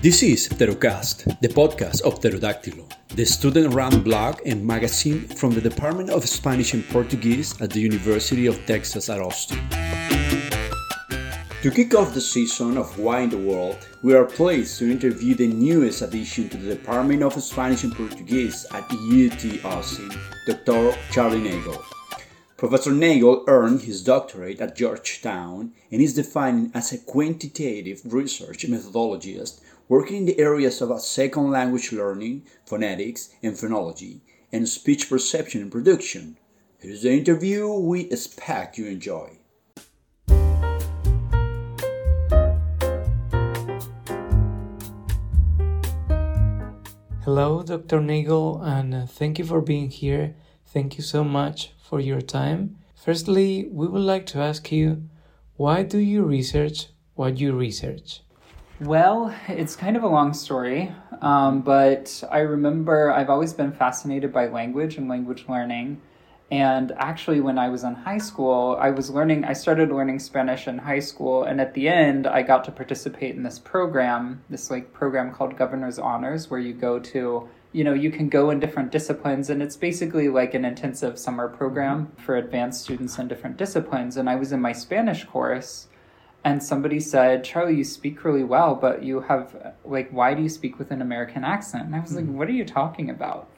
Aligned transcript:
This 0.00 0.22
is 0.22 0.48
Pterocast, 0.48 1.40
the 1.40 1.48
podcast 1.48 2.02
of 2.02 2.20
Pterodáctilo, 2.20 2.88
the 3.16 3.26
student 3.26 3.74
run 3.74 4.00
blog 4.04 4.38
and 4.46 4.64
magazine 4.64 5.26
from 5.26 5.50
the 5.52 5.60
Department 5.60 6.10
of 6.10 6.24
Spanish 6.28 6.72
and 6.72 6.88
Portuguese 6.88 7.60
at 7.60 7.70
the 7.70 7.80
University 7.80 8.46
of 8.46 8.64
Texas 8.64 9.10
at 9.10 9.20
Austin. 9.20 9.58
To 11.62 11.70
kick 11.72 11.96
off 11.96 12.14
the 12.14 12.20
season 12.20 12.78
of 12.78 12.96
Why 12.96 13.22
in 13.22 13.30
the 13.30 13.38
World, 13.38 13.88
we 14.04 14.14
are 14.14 14.24
pleased 14.24 14.78
to 14.78 14.88
interview 14.88 15.34
the 15.34 15.48
newest 15.48 16.02
addition 16.02 16.48
to 16.50 16.56
the 16.56 16.76
Department 16.76 17.24
of 17.24 17.42
Spanish 17.42 17.82
and 17.82 17.92
Portuguese 17.92 18.66
at 18.70 18.84
UT 18.84 19.64
Austin, 19.64 20.12
Dr. 20.46 20.96
Charlie 21.10 21.40
Nagle. 21.40 21.84
Professor 22.56 22.92
Nagle 22.92 23.44
earned 23.48 23.82
his 23.82 24.04
doctorate 24.04 24.60
at 24.60 24.76
Georgetown 24.76 25.72
and 25.90 26.00
is 26.00 26.14
defined 26.14 26.70
as 26.74 26.92
a 26.92 26.98
quantitative 26.98 28.00
research 28.04 28.64
methodologist 28.66 29.60
working 29.88 30.18
in 30.18 30.26
the 30.26 30.38
areas 30.38 30.82
of 30.82 31.00
second 31.00 31.50
language 31.50 31.92
learning, 31.92 32.44
phonetics 32.66 33.30
and 33.42 33.54
phonology, 33.54 34.20
and 34.52 34.68
speech 34.68 35.08
perception 35.08 35.62
and 35.62 35.72
production. 35.72 36.36
Here's 36.78 37.02
the 37.02 37.12
interview 37.12 37.68
we 37.68 38.02
expect 38.02 38.78
you 38.78 38.86
enjoy. 38.86 39.38
Hello, 47.24 47.62
Dr. 47.62 48.00
Nagle, 48.00 48.62
and 48.62 48.94
uh, 48.94 49.06
thank 49.06 49.38
you 49.38 49.44
for 49.44 49.60
being 49.60 49.90
here. 49.90 50.34
Thank 50.64 50.96
you 50.96 51.02
so 51.02 51.24
much 51.24 51.72
for 51.78 52.00
your 52.00 52.22
time. 52.22 52.78
Firstly, 52.94 53.68
we 53.70 53.86
would 53.86 54.02
like 54.02 54.24
to 54.26 54.38
ask 54.38 54.72
you 54.72 55.08
why 55.56 55.82
do 55.82 55.98
you 55.98 56.22
research 56.22 56.86
what 57.16 57.38
you 57.38 57.52
research? 57.52 58.22
Well, 58.80 59.34
it's 59.48 59.74
kind 59.74 59.96
of 59.96 60.04
a 60.04 60.08
long 60.08 60.32
story, 60.32 60.94
um, 61.20 61.62
but 61.62 62.22
I 62.30 62.38
remember 62.40 63.10
I've 63.10 63.28
always 63.28 63.52
been 63.52 63.72
fascinated 63.72 64.32
by 64.32 64.46
language 64.46 64.96
and 64.98 65.08
language 65.08 65.46
learning. 65.48 66.00
And 66.52 66.92
actually, 66.92 67.40
when 67.40 67.58
I 67.58 67.70
was 67.70 67.82
in 67.82 67.96
high 67.96 68.18
school, 68.18 68.78
I 68.80 68.90
was 68.90 69.10
learning, 69.10 69.44
I 69.44 69.52
started 69.52 69.90
learning 69.90 70.20
Spanish 70.20 70.68
in 70.68 70.78
high 70.78 71.00
school. 71.00 71.42
And 71.42 71.60
at 71.60 71.74
the 71.74 71.88
end, 71.88 72.28
I 72.28 72.42
got 72.42 72.62
to 72.64 72.70
participate 72.70 73.34
in 73.34 73.42
this 73.42 73.58
program, 73.58 74.44
this 74.48 74.70
like 74.70 74.92
program 74.92 75.32
called 75.32 75.56
Governor's 75.58 75.98
Honors, 75.98 76.48
where 76.48 76.60
you 76.60 76.72
go 76.72 77.00
to, 77.00 77.48
you 77.72 77.82
know, 77.82 77.94
you 77.94 78.12
can 78.12 78.28
go 78.28 78.50
in 78.50 78.60
different 78.60 78.92
disciplines. 78.92 79.50
And 79.50 79.60
it's 79.60 79.76
basically 79.76 80.28
like 80.28 80.54
an 80.54 80.64
intensive 80.64 81.18
summer 81.18 81.48
program 81.48 82.12
for 82.16 82.36
advanced 82.36 82.82
students 82.84 83.18
in 83.18 83.26
different 83.26 83.56
disciplines. 83.56 84.16
And 84.16 84.30
I 84.30 84.36
was 84.36 84.52
in 84.52 84.60
my 84.60 84.72
Spanish 84.72 85.24
course 85.24 85.88
and 86.44 86.62
somebody 86.62 87.00
said, 87.00 87.44
Charlie, 87.44 87.76
you 87.76 87.84
speak 87.84 88.24
really 88.24 88.44
well, 88.44 88.74
but 88.74 89.02
you 89.02 89.20
have, 89.20 89.74
like, 89.84 90.10
why 90.10 90.34
do 90.34 90.42
you 90.42 90.48
speak 90.48 90.78
with 90.78 90.90
an 90.90 91.02
American 91.02 91.44
accent? 91.44 91.86
And 91.86 91.94
I 91.94 92.00
was 92.00 92.14
like, 92.14 92.24
hmm. 92.24 92.36
what 92.36 92.48
are 92.48 92.52
you 92.52 92.64
talking 92.64 93.10
about? 93.10 93.48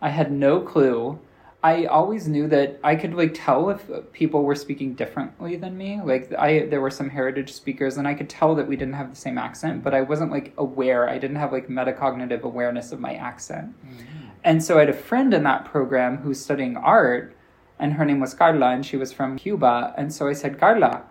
I 0.00 0.10
had 0.10 0.30
no 0.30 0.60
clue. 0.60 1.18
I 1.62 1.86
always 1.86 2.28
knew 2.28 2.46
that 2.48 2.78
I 2.84 2.94
could 2.94 3.14
like 3.14 3.32
tell 3.34 3.68
if 3.70 3.90
people 4.12 4.44
were 4.44 4.54
speaking 4.54 4.94
differently 4.94 5.56
than 5.56 5.76
me. 5.76 6.00
Like 6.00 6.32
I 6.38 6.66
there 6.66 6.80
were 6.80 6.90
some 6.90 7.10
heritage 7.10 7.52
speakers 7.52 7.96
and 7.96 8.06
I 8.06 8.14
could 8.14 8.30
tell 8.30 8.54
that 8.54 8.68
we 8.68 8.76
didn't 8.76 8.94
have 8.94 9.10
the 9.10 9.16
same 9.16 9.38
accent, 9.38 9.82
but 9.82 9.92
I 9.92 10.02
wasn't 10.02 10.30
like 10.30 10.52
aware. 10.56 11.08
I 11.08 11.18
didn't 11.18 11.36
have 11.36 11.50
like 11.50 11.66
metacognitive 11.66 12.42
awareness 12.42 12.92
of 12.92 13.00
my 13.00 13.14
accent. 13.14 13.74
Mm-hmm. 13.84 14.28
And 14.44 14.62
so 14.62 14.76
I 14.76 14.80
had 14.80 14.88
a 14.88 14.92
friend 14.92 15.34
in 15.34 15.42
that 15.42 15.64
program 15.64 16.18
who's 16.18 16.40
studying 16.40 16.76
art 16.76 17.36
and 17.80 17.94
her 17.94 18.04
name 18.04 18.20
was 18.20 18.34
Carla 18.34 18.70
and 18.70 18.86
she 18.86 18.96
was 18.96 19.12
from 19.12 19.36
Cuba. 19.36 19.94
And 19.96 20.14
so 20.14 20.28
I 20.28 20.34
said, 20.34 20.60
"Carla, 20.60 21.02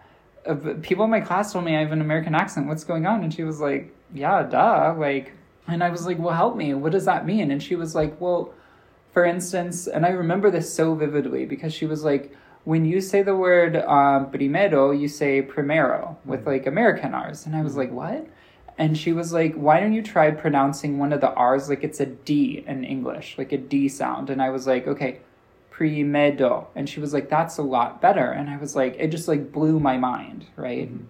people 0.81 1.05
in 1.05 1.11
my 1.11 1.21
class 1.21 1.53
told 1.53 1.65
me 1.65 1.75
I 1.75 1.81
have 1.81 1.91
an 1.91 2.01
American 2.01 2.35
accent. 2.35 2.67
What's 2.67 2.83
going 2.83 3.05
on? 3.05 3.23
And 3.23 3.33
she 3.33 3.43
was 3.43 3.59
like, 3.59 3.93
yeah, 4.13 4.43
duh. 4.43 4.95
Like, 4.97 5.33
and 5.67 5.83
I 5.83 5.89
was 5.89 6.05
like, 6.05 6.17
well, 6.17 6.33
help 6.33 6.55
me. 6.55 6.73
What 6.73 6.91
does 6.91 7.05
that 7.05 7.25
mean? 7.25 7.51
And 7.51 7.61
she 7.61 7.75
was 7.75 7.95
like, 7.95 8.19
well, 8.21 8.53
for 9.11 9.25
instance, 9.25 9.87
and 9.87 10.05
I 10.05 10.09
remember 10.09 10.51
this 10.51 10.73
so 10.73 10.95
vividly 10.95 11.45
because 11.45 11.73
she 11.73 11.85
was 11.85 12.03
like, 12.03 12.35
when 12.63 12.85
you 12.85 12.99
say 12.99 13.23
the 13.23 13.35
word 13.35 13.77
um, 13.77 14.29
primero, 14.29 14.91
you 14.91 15.07
say 15.07 15.41
primero 15.41 16.17
with 16.25 16.45
like 16.45 16.67
American 16.67 17.13
R's. 17.13 17.45
And 17.45 17.55
I 17.55 17.61
was 17.61 17.77
like, 17.77 17.91
what? 17.91 18.27
And 18.77 18.97
she 18.97 19.13
was 19.13 19.33
like, 19.33 19.55
why 19.55 19.79
don't 19.79 19.93
you 19.93 20.03
try 20.03 20.29
pronouncing 20.31 20.99
one 20.99 21.11
of 21.11 21.21
the 21.21 21.31
R's 21.31 21.69
like 21.69 21.83
it's 21.83 21.99
a 21.99 22.05
D 22.05 22.63
in 22.67 22.83
English, 22.83 23.37
like 23.37 23.51
a 23.51 23.57
D 23.57 23.87
sound? 23.87 24.29
And 24.29 24.41
I 24.41 24.49
was 24.49 24.67
like, 24.67 24.85
okay, 24.87 25.21
primedo 25.77 26.67
and 26.75 26.89
she 26.89 26.99
was 26.99 27.13
like 27.13 27.29
that's 27.29 27.57
a 27.57 27.61
lot 27.61 28.01
better. 28.01 28.31
And 28.31 28.49
i 28.49 28.57
was 28.57 28.75
like 28.75 28.95
it 28.97 29.09
just 29.09 29.27
like 29.27 29.51
blew 29.51 29.79
my 29.79 29.97
mind 29.97 30.45
right? 30.55 30.91
Mm-hmm. 30.91 31.05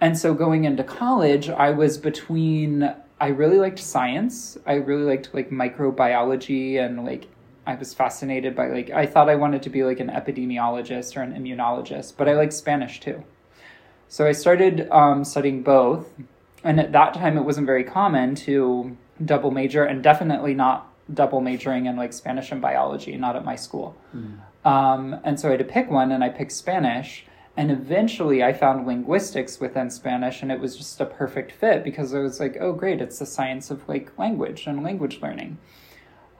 and 0.00 0.16
so 0.16 0.34
going 0.34 0.64
into 0.64 0.84
college 0.84 1.48
i 1.48 1.70
was 1.70 1.98
between 1.98 2.94
i 3.20 3.28
really 3.28 3.58
liked 3.58 3.78
science. 3.78 4.58
I 4.66 4.74
really 4.74 5.04
liked 5.04 5.34
like 5.34 5.50
microbiology 5.50 6.78
and 6.84 7.04
like 7.04 7.26
i 7.66 7.74
was 7.74 7.92
fascinated 7.92 8.54
by 8.54 8.68
like 8.68 8.90
i 8.90 9.04
thought 9.04 9.28
i 9.28 9.34
wanted 9.34 9.62
to 9.64 9.70
be 9.70 9.82
like 9.82 9.98
an 9.98 10.08
epidemiologist 10.08 11.16
or 11.16 11.22
an 11.22 11.32
immunologist 11.32 12.16
but 12.16 12.28
i 12.28 12.34
like 12.34 12.52
spanish 12.52 13.00
too. 13.00 13.24
So 14.08 14.26
i 14.26 14.32
started 14.32 14.88
um, 14.90 15.24
studying 15.24 15.62
both 15.62 16.08
and 16.62 16.78
at 16.78 16.92
that 16.92 17.14
time 17.14 17.36
it 17.36 17.42
wasn't 17.42 17.66
very 17.66 17.82
common 17.82 18.36
to 18.46 18.96
double 19.24 19.50
major 19.50 19.84
and 19.84 20.02
definitely 20.02 20.54
not 20.54 20.91
double 21.14 21.40
majoring 21.40 21.86
in 21.86 21.96
like 21.96 22.12
Spanish 22.12 22.52
and 22.52 22.60
biology, 22.60 23.16
not 23.16 23.36
at 23.36 23.44
my 23.44 23.56
school. 23.56 23.96
Mm. 24.14 24.38
Um, 24.64 25.20
and 25.24 25.38
so 25.38 25.48
I 25.48 25.52
had 25.52 25.58
to 25.58 25.64
pick 25.64 25.90
one, 25.90 26.12
and 26.12 26.22
I 26.22 26.28
picked 26.28 26.52
Spanish. 26.52 27.24
And 27.56 27.70
eventually 27.70 28.42
I 28.42 28.54
found 28.54 28.86
linguistics 28.86 29.60
within 29.60 29.90
Spanish, 29.90 30.42
and 30.42 30.50
it 30.50 30.58
was 30.58 30.76
just 30.76 31.00
a 31.00 31.04
perfect 31.04 31.52
fit 31.52 31.84
because 31.84 32.14
I 32.14 32.20
was 32.20 32.40
like, 32.40 32.56
oh, 32.60 32.72
great, 32.72 33.02
it's 33.02 33.18
the 33.18 33.26
science 33.26 33.70
of 33.70 33.86
like 33.88 34.18
language 34.18 34.66
and 34.66 34.82
language 34.82 35.20
learning. 35.20 35.58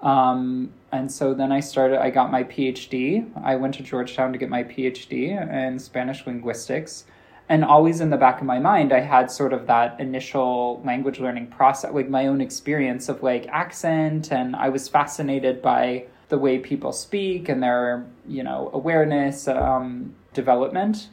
Um, 0.00 0.72
and 0.90 1.12
so 1.12 1.34
then 1.34 1.52
I 1.52 1.60
started, 1.60 2.00
I 2.00 2.10
got 2.10 2.32
my 2.32 2.44
PhD. 2.44 3.30
I 3.44 3.56
went 3.56 3.74
to 3.74 3.82
Georgetown 3.82 4.32
to 4.32 4.38
get 4.38 4.48
my 4.48 4.64
PhD 4.64 5.30
in 5.52 5.78
Spanish 5.78 6.26
linguistics 6.26 7.04
and 7.48 7.64
always 7.64 8.00
in 8.00 8.10
the 8.10 8.16
back 8.16 8.40
of 8.40 8.46
my 8.46 8.58
mind 8.58 8.92
i 8.92 9.00
had 9.00 9.30
sort 9.30 9.52
of 9.52 9.66
that 9.66 9.98
initial 10.00 10.80
language 10.84 11.18
learning 11.18 11.46
process 11.46 11.92
like 11.92 12.08
my 12.08 12.26
own 12.26 12.40
experience 12.40 13.08
of 13.08 13.22
like 13.22 13.46
accent. 13.48 14.32
And 14.32 14.56
i 14.56 14.68
was 14.68 14.88
fascinated 14.88 15.62
by 15.62 16.04
the 16.28 16.38
way 16.38 16.58
people 16.58 16.92
speak 16.92 17.48
and 17.48 17.62
their 17.62 18.06
you 18.26 18.42
know 18.42 18.70
awareness 18.72 19.48
um, 19.48 20.14
development. 20.32 21.08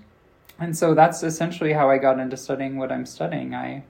And 0.60 0.78
so 0.78 0.94
that's 0.94 1.24
essentially 1.24 1.74
how 1.74 1.90
i 1.90 1.98
got 1.98 2.20
into 2.20 2.38
studying 2.38 2.78
what 2.78 2.92
i'm 2.92 3.06
studying. 3.06 3.54
I 3.54 3.84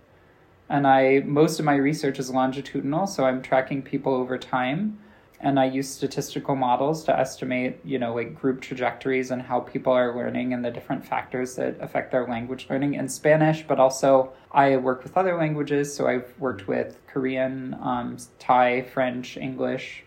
and 0.70 0.86
i 0.86 1.22
most 1.26 1.60
of 1.60 1.66
my 1.66 1.76
research 1.76 2.20
is 2.20 2.30
longitudinal 2.30 3.08
so 3.08 3.26
i'm 3.26 3.42
tracking 3.42 3.82
people 3.82 4.14
over 4.14 4.38
time 4.38 4.98
and 5.42 5.60
I 5.60 5.66
use 5.66 5.88
statistical 5.88 6.56
models 6.56 7.04
to 7.06 7.18
estimate, 7.18 7.80
you 7.86 7.98
know, 7.98 8.14
like 8.14 8.40
group 8.40 8.62
trajectories 8.62 9.32
and 9.32 9.42
how 9.42 9.62
people 9.62 9.94
are 9.94 10.16
learning 10.16 10.54
and 10.54 10.64
the 10.64 10.72
different 10.72 11.06
factors 11.06 11.56
that 11.56 11.80
affect 11.80 12.12
their 12.12 12.28
language 12.28 12.68
learning 12.70 12.96
in 12.96 13.08
Spanish. 13.08 13.66
But 13.66 13.80
also, 13.80 14.34
I 14.52 14.76
work 14.78 15.04
with 15.04 15.16
other 15.16 15.38
languages, 15.38 15.94
so 15.96 16.08
I've 16.08 16.34
worked 16.40 16.68
with 16.68 16.98
Korean, 17.08 17.78
um, 17.82 18.18
Thai, 18.38 18.82
French, 18.82 19.38
English. 19.38 20.04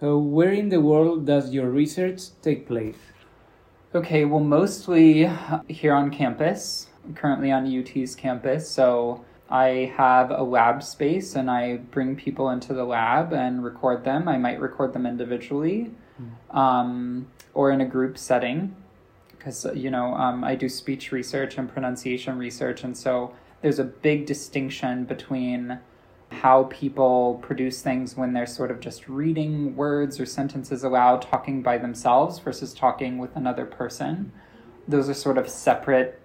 So, 0.00 0.18
where 0.18 0.52
in 0.52 0.70
the 0.70 0.80
world 0.80 1.26
does 1.26 1.52
your 1.52 1.70
research 1.70 2.22
take 2.40 2.66
place? 2.66 2.96
Okay, 3.94 4.24
well, 4.24 4.40
mostly 4.40 5.30
here 5.68 5.92
on 5.92 6.10
campus, 6.10 6.88
currently 7.14 7.52
on 7.52 7.66
UT's 7.66 8.14
campus. 8.14 8.68
So, 8.68 9.24
I 9.52 9.92
have 9.98 10.30
a 10.30 10.42
lab 10.42 10.82
space 10.82 11.36
and 11.36 11.50
I 11.50 11.76
bring 11.76 12.16
people 12.16 12.48
into 12.48 12.72
the 12.72 12.84
lab 12.84 13.34
and 13.34 13.62
record 13.62 14.02
them. 14.02 14.26
I 14.26 14.38
might 14.38 14.58
record 14.58 14.94
them 14.94 15.04
individually 15.04 15.90
mm. 16.18 16.56
um, 16.56 17.26
or 17.52 17.70
in 17.70 17.82
a 17.82 17.84
group 17.84 18.16
setting 18.16 18.74
because, 19.28 19.66
you 19.74 19.90
know, 19.90 20.14
um, 20.14 20.42
I 20.42 20.54
do 20.54 20.70
speech 20.70 21.12
research 21.12 21.58
and 21.58 21.70
pronunciation 21.70 22.38
research. 22.38 22.82
And 22.82 22.96
so 22.96 23.34
there's 23.60 23.78
a 23.78 23.84
big 23.84 24.24
distinction 24.24 25.04
between 25.04 25.78
how 26.30 26.64
people 26.70 27.38
produce 27.42 27.82
things 27.82 28.16
when 28.16 28.32
they're 28.32 28.46
sort 28.46 28.70
of 28.70 28.80
just 28.80 29.06
reading 29.06 29.76
words 29.76 30.18
or 30.18 30.24
sentences 30.24 30.82
aloud, 30.82 31.20
talking 31.20 31.60
by 31.60 31.76
themselves 31.76 32.38
versus 32.38 32.72
talking 32.72 33.18
with 33.18 33.36
another 33.36 33.66
person. 33.66 34.32
Those 34.88 35.10
are 35.10 35.14
sort 35.14 35.36
of 35.36 35.46
separate 35.46 36.21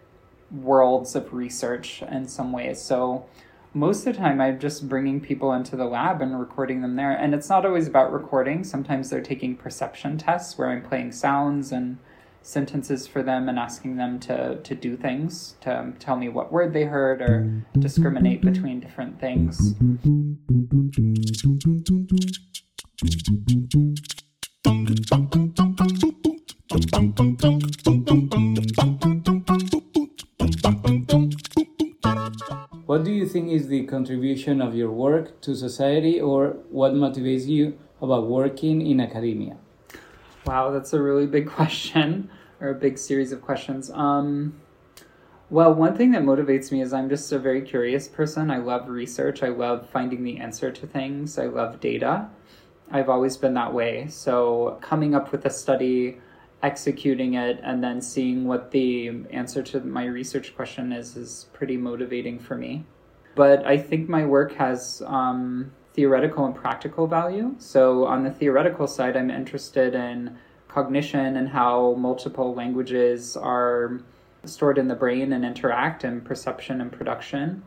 worlds 0.51 1.15
of 1.15 1.33
research 1.33 2.01
in 2.01 2.27
some 2.27 2.51
ways. 2.51 2.81
So 2.81 3.25
most 3.73 4.07
of 4.07 4.15
the 4.15 4.19
time 4.19 4.41
I'm 4.41 4.59
just 4.59 4.87
bringing 4.89 5.21
people 5.21 5.53
into 5.53 5.75
the 5.75 5.85
lab 5.85 6.21
and 6.21 6.39
recording 6.39 6.81
them 6.81 6.95
there. 6.95 7.11
And 7.11 7.33
it's 7.33 7.49
not 7.49 7.65
always 7.65 7.87
about 7.87 8.11
recording. 8.11 8.63
Sometimes 8.63 9.09
they're 9.09 9.21
taking 9.21 9.55
perception 9.55 10.17
tests 10.17 10.57
where 10.57 10.69
I'm 10.69 10.81
playing 10.81 11.11
sounds 11.11 11.71
and 11.71 11.97
sentences 12.41 13.05
for 13.07 13.21
them 13.21 13.49
and 13.49 13.59
asking 13.59 13.97
them 13.97 14.19
to, 14.21 14.59
to 14.61 14.73
do 14.73 14.95
things, 14.95 15.55
to 15.61 15.79
um, 15.79 15.93
tell 15.99 16.15
me 16.15 16.29
what 16.29 16.51
word 16.51 16.73
they 16.73 16.85
heard 16.85 17.21
or 17.21 17.63
discriminate 17.77 18.41
between 18.41 18.79
different 18.79 19.19
things. 19.19 19.75
think 33.37 33.51
is 33.51 33.67
the 33.67 33.83
contribution 33.83 34.61
of 34.61 34.73
your 34.73 34.91
work 34.91 35.39
to 35.41 35.53
society 35.53 36.19
or 36.19 36.57
what 36.71 36.93
motivates 36.93 37.45
you 37.45 37.77
about 38.01 38.25
working 38.25 38.81
in 38.81 38.99
academia? 38.99 39.57
Wow, 40.45 40.71
that's 40.71 40.91
a 40.93 40.99
really 40.99 41.27
big 41.27 41.47
question 41.59 42.31
or 42.59 42.69
a 42.69 42.73
big 42.73 42.97
series 42.97 43.31
of 43.31 43.43
questions. 43.43 43.91
Um, 43.91 44.59
well, 45.51 45.71
one 45.71 45.95
thing 45.95 46.11
that 46.13 46.23
motivates 46.23 46.71
me 46.71 46.81
is 46.81 46.93
I'm 46.93 47.09
just 47.09 47.31
a 47.31 47.37
very 47.37 47.61
curious 47.61 48.07
person. 48.07 48.49
I 48.49 48.57
love 48.57 48.89
research. 48.89 49.43
I 49.43 49.49
love 49.49 49.87
finding 49.87 50.23
the 50.23 50.39
answer 50.39 50.71
to 50.71 50.87
things. 50.87 51.37
I 51.37 51.45
love 51.45 51.79
data. 51.79 52.29
I've 52.89 53.07
always 53.09 53.37
been 53.37 53.53
that 53.53 53.71
way. 53.71 54.07
So, 54.07 54.79
coming 54.81 55.13
up 55.13 55.31
with 55.31 55.45
a 55.45 55.49
study, 55.49 56.19
executing 56.63 57.35
it, 57.35 57.59
and 57.61 57.83
then 57.83 58.01
seeing 58.01 58.45
what 58.45 58.71
the 58.71 59.11
answer 59.29 59.61
to 59.61 59.81
my 59.81 60.05
research 60.05 60.55
question 60.55 60.91
is 60.91 61.15
is 61.15 61.47
pretty 61.53 61.77
motivating 61.77 62.39
for 62.39 62.55
me. 62.55 62.85
But 63.37 63.65
I 63.65 63.77
think 63.77 64.09
my 64.09 64.25
work 64.25 64.53
has 64.55 65.03
um, 65.05 65.71
theoretical 65.93 66.45
and 66.45 66.55
practical 66.55 67.05
value. 67.05 67.55
So, 67.59 68.05
on 68.05 68.23
the 68.23 68.31
theoretical 68.31 68.87
side, 68.87 69.15
I'm 69.15 69.29
interested 69.29 69.93
in 69.93 70.37
cognition 70.67 71.37
and 71.37 71.47
how 71.47 71.93
multiple 71.93 72.55
languages 72.55 73.37
are 73.37 74.01
stored 74.43 74.79
in 74.79 74.87
the 74.87 74.95
brain 74.95 75.33
and 75.33 75.45
interact, 75.45 76.03
and 76.03 76.25
perception 76.25 76.81
and 76.81 76.91
production. 76.91 77.63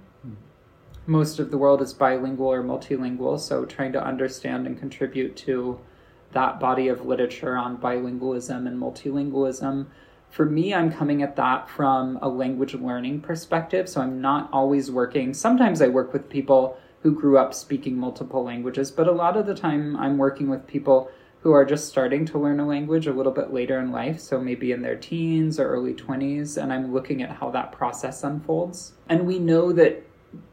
Most 1.06 1.38
of 1.38 1.50
the 1.50 1.58
world 1.58 1.82
is 1.82 1.92
bilingual 1.94 2.48
or 2.48 2.62
multilingual, 2.62 3.38
so 3.38 3.64
trying 3.64 3.92
to 3.92 4.04
understand 4.04 4.66
and 4.66 4.78
contribute 4.78 5.36
to 5.38 5.78
that 6.32 6.60
body 6.60 6.88
of 6.88 7.06
literature 7.06 7.56
on 7.56 7.78
bilingualism 7.78 8.66
and 8.66 8.80
multilingualism. 8.80 9.86
For 10.30 10.46
me, 10.46 10.72
I'm 10.72 10.92
coming 10.92 11.22
at 11.22 11.34
that 11.36 11.68
from 11.68 12.18
a 12.22 12.28
language 12.28 12.74
learning 12.74 13.22
perspective, 13.22 13.88
so 13.88 14.00
I'm 14.00 14.20
not 14.20 14.48
always 14.52 14.88
working. 14.88 15.34
Sometimes 15.34 15.82
I 15.82 15.88
work 15.88 16.12
with 16.12 16.30
people 16.30 16.78
who 17.02 17.12
grew 17.12 17.36
up 17.36 17.52
speaking 17.52 17.96
multiple 17.96 18.44
languages, 18.44 18.92
but 18.92 19.08
a 19.08 19.12
lot 19.12 19.36
of 19.36 19.46
the 19.46 19.56
time 19.56 19.96
I'm 19.96 20.18
working 20.18 20.48
with 20.48 20.68
people 20.68 21.10
who 21.42 21.52
are 21.52 21.64
just 21.64 21.88
starting 21.88 22.24
to 22.26 22.38
learn 22.38 22.60
a 22.60 22.66
language 22.66 23.08
a 23.08 23.12
little 23.12 23.32
bit 23.32 23.52
later 23.52 23.80
in 23.80 23.90
life, 23.90 24.20
so 24.20 24.38
maybe 24.38 24.70
in 24.70 24.82
their 24.82 24.96
teens 24.96 25.58
or 25.58 25.68
early 25.68 25.94
20s, 25.94 26.62
and 26.62 26.72
I'm 26.72 26.92
looking 26.92 27.22
at 27.22 27.30
how 27.30 27.50
that 27.50 27.72
process 27.72 28.22
unfolds. 28.22 28.92
And 29.08 29.26
we 29.26 29.38
know 29.40 29.72
that 29.72 30.06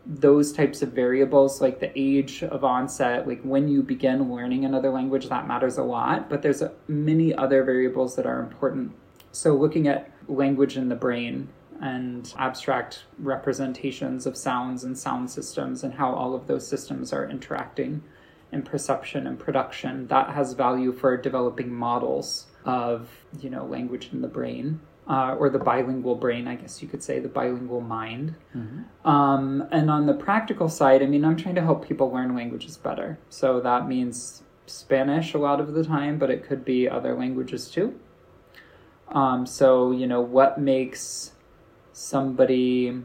those 0.08 0.54
types 0.54 0.82
of 0.82 0.94
variables, 0.94 1.62
like 1.62 1.80
the 1.80 1.92
age 1.96 2.42
of 2.42 2.64
onset, 2.64 3.28
like 3.28 3.42
when 3.44 3.68
you 3.68 3.84
begin 3.84 4.34
learning 4.34 4.66
another 4.66 4.90
language, 4.90 5.30
that 5.30 5.48
matters 5.48 5.78
a 5.78 5.84
lot, 5.84 6.30
but 6.30 6.42
there's 6.42 6.64
many 6.88 7.36
other 7.36 7.64
variables 7.64 8.16
that 8.16 8.26
are 8.26 8.40
important. 8.40 8.94
So, 9.32 9.56
looking 9.56 9.88
at 9.88 10.12
language 10.28 10.78
in 10.78 10.90
the 10.90 10.96
brain 10.96 11.50
and 11.82 12.34
abstract 12.38 13.04
representations 13.20 14.26
of 14.26 14.36
sounds 14.36 14.84
and 14.84 14.98
sound 14.98 15.30
systems 15.30 15.84
and 15.84 15.94
how 15.94 16.14
all 16.14 16.34
of 16.34 16.48
those 16.48 16.68
systems 16.68 17.14
are 17.14 17.30
interacting 17.30 18.04
in 18.52 18.62
perception 18.64 19.28
and 19.28 19.38
production 19.38 20.08
that 20.08 20.30
has 20.30 20.54
value 20.54 20.92
for 20.92 21.18
developing 21.18 21.74
models 21.74 22.48
of 22.66 23.10
you 23.40 23.50
know 23.50 23.66
language 23.66 24.10
in 24.12 24.22
the 24.22 24.28
brain 24.28 24.80
uh, 25.08 25.36
or 25.38 25.50
the 25.50 25.60
bilingual 25.60 26.16
brain 26.16 26.48
i 26.48 26.56
guess 26.56 26.82
you 26.82 26.88
could 26.88 27.04
say 27.04 27.20
the 27.20 27.28
bilingual 27.28 27.82
mind. 27.82 28.36
Mm-hmm. 28.56 29.08
um, 29.08 29.68
and 29.72 29.90
on 29.92 30.06
the 30.06 30.14
practical 30.14 30.70
side 30.70 31.04
i 31.04 31.06
mean 31.06 31.24
i'm 31.24 31.36
trying 31.36 31.56
to 31.56 31.62
help 31.62 31.88
people 31.88 32.12
learn 32.12 32.36
languages 32.36 32.78
better. 32.78 33.20
So 33.30 33.60
that 33.62 33.88
means 33.88 34.44
spanish 34.66 35.34
a 35.34 35.38
lot 35.38 35.60
of 35.60 35.74
the 35.74 35.84
time 35.84 36.18
but 36.18 36.30
it 36.30 36.44
could 36.44 36.66
be 36.66 36.90
other 36.90 37.16
languages 37.16 37.70
too 37.70 37.98
um, 39.10 39.46
so 39.46 39.92
you 39.92 40.08
know 40.08 40.22
what 40.22 40.60
makes 40.60 41.32
somebody 41.94 43.02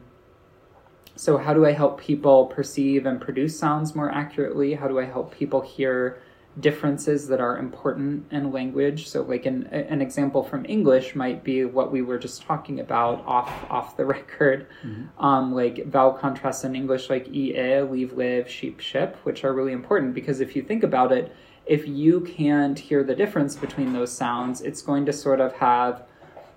so 1.17 1.39
how 1.39 1.55
do 1.55 1.65
i 1.65 1.73
help 1.73 2.01
people 2.01 2.47
perceive 2.47 3.07
and 3.07 3.21
produce 3.21 3.59
sounds 3.59 3.95
more 3.95 4.11
accurately? 4.11 4.75
How 4.75 4.89
do 4.89 4.99
i 4.99 5.05
help 5.05 5.35
people 5.35 5.61
hear 5.61 6.21
differences 6.61 7.29
that 7.29 7.41
are 7.41 7.57
important 7.57 8.31
in 8.31 8.53
language? 8.53 9.09
So 9.09 9.23
like 9.23 9.47
an, 9.47 9.67
an 9.69 10.03
example 10.03 10.43
from 10.43 10.67
english 10.67 11.15
might 11.15 11.45
be 11.45 11.65
what 11.65 11.93
we 11.93 12.03
were 12.03 12.19
just 12.19 12.43
talking 12.43 12.81
about 12.81 13.25
off 13.27 13.51
off 13.71 13.97
the 13.97 14.05
record. 14.17 14.67
Mm-hmm. 14.85 15.25
um, 15.25 15.55
like 15.55 15.87
vowel 15.87 16.13
contrasts 16.13 16.65
in 16.65 16.75
english 16.75 17.09
like 17.09 17.29
e 17.29 17.55
leave 17.83 18.13
live 18.15 18.49
sheep 18.51 18.81
ship 18.81 19.17
which 19.23 19.45
are 19.45 19.53
really 19.53 19.73
important 19.73 20.15
because 20.15 20.41
if 20.41 20.57
you 20.57 20.63
think 20.63 20.83
about 20.83 21.13
it 21.13 21.35
if 21.67 21.87
you 21.87 22.21
can't 22.21 22.79
hear 22.79 23.05
the 23.05 23.15
difference 23.15 23.55
between 23.55 23.93
those 23.93 24.13
sounds 24.13 24.61
it's 24.61 24.83
going 24.83 25.07
to 25.07 25.13
sort 25.13 25.41
of 25.41 25.53
have 25.55 26.05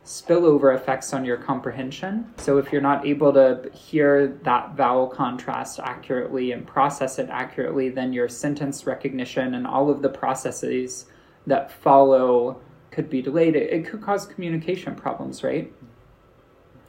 spillover 0.06 0.75
effects 0.75 1.13
on 1.13 1.25
your 1.25 1.36
comprehension. 1.36 2.31
So 2.38 2.60
if 2.60 2.72
you're 2.72 2.81
not 2.81 3.07
able 3.07 3.34
to 3.34 3.69
hear 3.74 4.28
that 4.44 4.75
vowel 4.75 5.07
contrast 5.07 5.80
accurately 5.80 6.52
and 6.52 6.66
process 6.66 7.18
it 7.18 7.28
accurately, 7.30 7.90
then 7.90 8.13
your 8.13 8.30
sentence 8.30 8.86
recognition 8.86 9.56
and 9.56 9.66
all 9.66 9.90
of 9.90 10.04
the 10.04 10.10
processes 10.10 11.08
that 11.48 11.72
follow 11.72 12.62
could 12.92 13.10
be 13.10 13.22
delayed. 13.22 13.56
It, 13.56 13.74
it 13.74 13.86
could 13.88 14.01
cause 14.01 14.28
communication 14.28 14.96
problems, 14.96 15.44
right? 15.44 15.74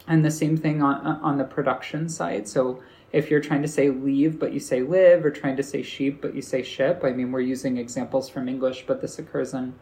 And 0.06 0.22
the 0.22 0.30
same 0.30 0.56
thing 0.56 0.82
on 0.82 1.04
on 1.06 1.38
the 1.38 1.44
production 1.44 2.08
side. 2.08 2.46
So 2.46 2.82
if 3.12 3.30
you're 3.30 3.40
trying 3.40 3.62
to 3.62 3.68
say 3.68 3.90
leave 3.90 4.38
but 4.38 4.52
you 4.52 4.60
say 4.60 4.82
live 4.82 5.24
or 5.24 5.30
trying 5.30 5.56
to 5.56 5.62
say 5.62 5.82
sheep 5.82 6.20
but 6.20 6.34
you 6.34 6.42
say 6.42 6.62
ship, 6.62 7.02
I 7.04 7.12
mean 7.12 7.32
we're 7.32 7.40
using 7.40 7.76
examples 7.76 8.28
from 8.28 8.48
English, 8.48 8.84
but 8.86 9.00
this 9.00 9.18
occurs 9.18 9.54
in 9.54 9.74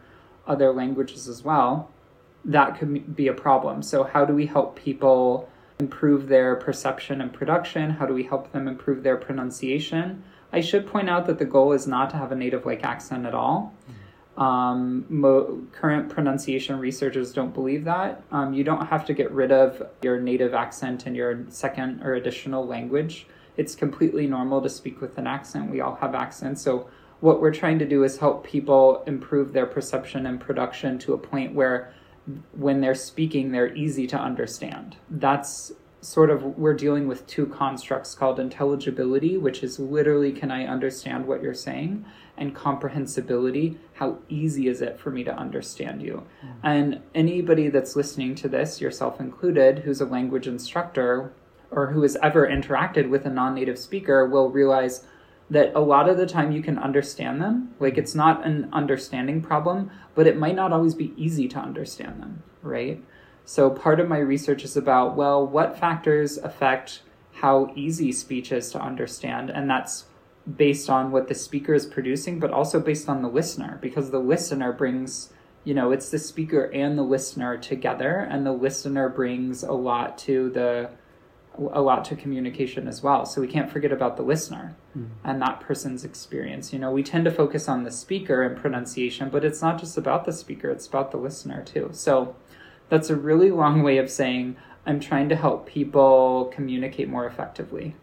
other 0.47 0.71
languages 0.71 1.27
as 1.27 1.43
well 1.43 1.89
that 2.45 2.77
could 2.77 3.15
be 3.15 3.27
a 3.27 3.33
problem. 3.33 3.81
So, 3.81 4.03
how 4.03 4.23
do 4.23 4.33
we 4.33 4.45
help 4.45 4.75
people 4.75 5.49
improve 5.79 6.27
their 6.27 6.55
perception 6.55 7.19
and 7.19 7.33
production? 7.33 7.89
How 7.89 8.05
do 8.05 8.13
we 8.13 8.23
help 8.23 8.51
them 8.51 8.67
improve 8.67 9.03
their 9.03 9.17
pronunciation? 9.17 10.23
I 10.53 10.61
should 10.61 10.87
point 10.87 11.09
out 11.09 11.25
that 11.25 11.39
the 11.39 11.45
goal 11.45 11.73
is 11.73 11.87
not 11.87 12.11
to 12.11 12.17
have 12.17 12.31
a 12.31 12.35
native 12.35 12.65
like 12.65 12.83
accent 12.83 13.25
at 13.25 13.33
all. 13.33 13.73
Um, 14.37 15.05
mo- 15.07 15.61
current 15.71 16.09
pronunciation 16.09 16.77
researchers 16.77 17.31
don't 17.31 17.53
believe 17.53 17.85
that. 17.85 18.21
Um, 18.31 18.53
you 18.53 18.63
don't 18.63 18.85
have 18.87 19.05
to 19.05 19.13
get 19.13 19.31
rid 19.31 19.51
of 19.51 19.81
your 20.01 20.19
native 20.19 20.53
accent 20.53 21.07
in 21.07 21.15
your 21.15 21.45
second 21.49 22.03
or 22.03 22.15
additional 22.15 22.65
language. 22.65 23.27
It's 23.55 23.75
completely 23.75 24.27
normal 24.27 24.61
to 24.61 24.69
speak 24.69 24.99
with 24.99 25.17
an 25.17 25.27
accent. 25.27 25.71
We 25.71 25.79
all 25.79 25.95
have 25.95 26.15
accents. 26.15 26.61
So, 26.61 26.89
what 27.21 27.39
we're 27.41 27.53
trying 27.53 27.79
to 27.79 27.85
do 27.85 28.03
is 28.03 28.17
help 28.17 28.45
people 28.45 29.01
improve 29.07 29.53
their 29.53 29.65
perception 29.65 30.25
and 30.25 30.39
production 30.39 30.99
to 30.99 31.13
a 31.13 31.17
point 31.17 31.53
where 31.55 31.93
when 32.51 32.81
they're 32.81 32.93
speaking, 32.93 33.51
they're 33.51 33.73
easy 33.73 34.05
to 34.07 34.17
understand. 34.17 34.97
That's 35.09 35.71
sort 36.05 36.29
of, 36.29 36.43
we're 36.57 36.73
dealing 36.73 37.07
with 37.07 37.25
two 37.25 37.47
constructs 37.47 38.13
called 38.13 38.39
intelligibility, 38.39 39.37
which 39.37 39.63
is 39.63 39.79
literally, 39.79 40.31
can 40.31 40.51
I 40.51 40.65
understand 40.65 41.25
what 41.25 41.41
you're 41.41 41.53
saying? 41.53 42.05
And 42.37 42.53
comprehensibility, 42.53 43.77
how 43.93 44.19
easy 44.29 44.67
is 44.67 44.81
it 44.81 44.99
for 44.99 45.09
me 45.09 45.23
to 45.23 45.35
understand 45.35 46.01
you? 46.01 46.27
Mm-hmm. 46.45 46.67
And 46.67 47.01
anybody 47.13 47.69
that's 47.69 47.95
listening 47.95 48.35
to 48.35 48.47
this, 48.47 48.79
yourself 48.79 49.19
included, 49.19 49.79
who's 49.79 50.01
a 50.01 50.05
language 50.05 50.47
instructor 50.47 51.33
or 51.71 51.87
who 51.87 52.03
has 52.03 52.17
ever 52.21 52.47
interacted 52.47 53.09
with 53.09 53.25
a 53.25 53.29
non 53.29 53.55
native 53.55 53.79
speaker 53.79 54.27
will 54.27 54.51
realize 54.51 55.05
that 55.49 55.71
a 55.75 55.79
lot 55.79 56.09
of 56.09 56.17
the 56.17 56.25
time 56.25 56.51
you 56.51 56.61
can 56.61 56.77
understand 56.77 57.41
them. 57.41 57.73
Like 57.79 57.97
it's 57.97 58.15
not 58.15 58.45
an 58.45 58.69
understanding 58.73 59.41
problem, 59.41 59.91
but 60.13 60.27
it 60.27 60.37
might 60.37 60.55
not 60.55 60.73
always 60.73 60.95
be 60.95 61.13
easy 61.17 61.47
to 61.49 61.59
understand 61.59 62.21
them, 62.21 62.43
right? 62.61 63.03
So 63.45 63.69
part 63.69 63.99
of 63.99 64.09
my 64.09 64.17
research 64.17 64.63
is 64.63 64.75
about, 64.75 65.15
well, 65.15 65.45
what 65.45 65.79
factors 65.79 66.37
affect 66.37 67.01
how 67.33 67.71
easy 67.75 68.11
speech 68.11 68.51
is 68.51 68.71
to 68.71 68.81
understand? 68.81 69.49
And 69.49 69.69
that's 69.69 70.05
based 70.57 70.89
on 70.89 71.11
what 71.11 71.27
the 71.27 71.35
speaker 71.35 71.73
is 71.73 71.85
producing, 71.85 72.39
but 72.39 72.51
also 72.51 72.79
based 72.79 73.07
on 73.07 73.21
the 73.21 73.29
listener, 73.29 73.77
because 73.81 74.11
the 74.11 74.19
listener 74.19 74.71
brings, 74.71 75.31
you 75.63 75.73
know, 75.73 75.91
it's 75.91 76.09
the 76.09 76.19
speaker 76.19 76.65
and 76.65 76.97
the 76.97 77.03
listener 77.03 77.57
together, 77.57 78.19
and 78.19 78.45
the 78.45 78.51
listener 78.51 79.09
brings 79.09 79.63
a 79.63 79.73
lot 79.73 80.17
to 80.19 80.49
the 80.51 80.89
a 81.57 81.81
lot 81.81 82.03
to 82.03 82.17
communication 82.17 82.85
as 82.85 83.01
well. 83.01 83.25
So 83.25 83.39
we 83.39 83.47
can't 83.47 83.71
forget 83.71 83.93
about 83.93 84.17
the 84.17 84.23
listener 84.23 84.75
mm. 84.97 85.07
and 85.23 85.41
that 85.41 85.61
person's 85.61 86.03
experience. 86.03 86.73
You 86.73 86.79
know, 86.79 86.91
we 86.91 87.01
tend 87.01 87.23
to 87.23 87.31
focus 87.31 87.69
on 87.69 87.83
the 87.83 87.91
speaker 87.91 88.43
and 88.43 88.57
pronunciation, 88.57 89.29
but 89.29 89.45
it's 89.45 89.61
not 89.61 89.79
just 89.79 89.97
about 89.97 90.25
the 90.25 90.33
speaker, 90.33 90.69
it's 90.69 90.85
about 90.85 91.11
the 91.11 91.17
listener 91.17 91.63
too. 91.63 91.91
So 91.93 92.35
that's 92.89 93.09
a 93.09 93.15
really 93.15 93.51
long 93.51 93.83
way 93.83 93.97
of 93.97 94.09
saying 94.09 94.55
I'm 94.85 94.99
trying 94.99 95.29
to 95.29 95.35
help 95.35 95.65
people 95.65 96.51
communicate 96.53 97.09
more 97.09 97.25
effectively. 97.25 97.95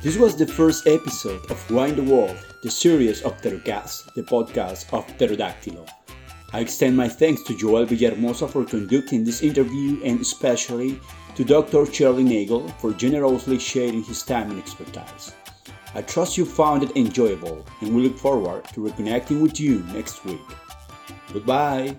This 0.00 0.16
was 0.16 0.36
the 0.36 0.46
first 0.46 0.86
episode 0.86 1.50
of 1.50 1.70
Why 1.70 1.88
in 1.88 1.96
the 1.96 2.02
World, 2.02 2.38
the 2.62 2.70
series 2.70 3.22
of 3.22 3.36
Pterocast, 3.42 4.14
the 4.14 4.22
podcast 4.22 4.92
of 4.92 5.06
Pterodáctilo. 5.18 5.86
I 6.52 6.60
extend 6.60 6.96
my 6.96 7.08
thanks 7.08 7.42
to 7.42 7.56
Joel 7.56 7.84
Villahermosa 7.84 8.48
for 8.48 8.64
conducting 8.64 9.22
this 9.22 9.42
interview 9.42 10.02
and 10.02 10.20
especially 10.20 10.98
to 11.34 11.44
Dr. 11.44 11.84
Charlie 11.84 12.24
Nagle 12.24 12.68
for 12.80 12.92
generously 12.92 13.58
sharing 13.58 14.02
his 14.02 14.22
time 14.22 14.50
and 14.50 14.58
expertise. 14.58 15.34
I 15.94 16.02
trust 16.02 16.38
you 16.38 16.46
found 16.46 16.82
it 16.82 16.96
enjoyable 16.96 17.66
and 17.80 17.94
we 17.94 18.02
look 18.02 18.16
forward 18.16 18.64
to 18.72 18.80
reconnecting 18.80 19.42
with 19.42 19.60
you 19.60 19.80
next 19.92 20.24
week. 20.24 20.40
Goodbye. 21.32 21.98